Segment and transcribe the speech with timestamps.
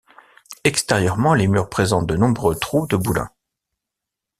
[0.63, 3.29] Extérieurement les murs présentent de nombreux trous de boulins.